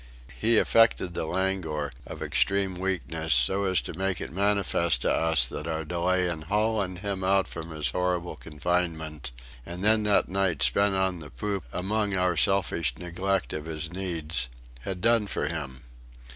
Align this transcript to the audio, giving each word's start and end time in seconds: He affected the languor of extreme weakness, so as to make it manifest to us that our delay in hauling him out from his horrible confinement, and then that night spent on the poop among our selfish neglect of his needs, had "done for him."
He 0.35 0.57
affected 0.57 1.13
the 1.13 1.27
languor 1.27 1.91
of 2.07 2.23
extreme 2.23 2.73
weakness, 2.73 3.35
so 3.35 3.65
as 3.65 3.81
to 3.81 3.93
make 3.93 4.19
it 4.19 4.31
manifest 4.33 5.03
to 5.03 5.11
us 5.13 5.47
that 5.49 5.67
our 5.67 5.85
delay 5.85 6.27
in 6.27 6.41
hauling 6.41 6.95
him 6.95 7.23
out 7.23 7.47
from 7.47 7.69
his 7.69 7.91
horrible 7.91 8.35
confinement, 8.35 9.31
and 9.63 9.83
then 9.83 10.01
that 10.05 10.27
night 10.27 10.63
spent 10.63 10.95
on 10.95 11.19
the 11.19 11.29
poop 11.29 11.65
among 11.71 12.17
our 12.17 12.35
selfish 12.35 12.95
neglect 12.97 13.53
of 13.53 13.67
his 13.67 13.91
needs, 13.93 14.49
had 14.79 15.01
"done 15.01 15.27
for 15.27 15.47
him." 15.47 15.83